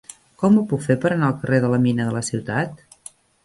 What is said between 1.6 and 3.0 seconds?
de la Mina de la Ciutat?